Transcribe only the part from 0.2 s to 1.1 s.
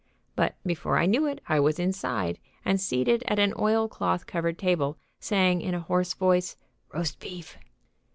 But before I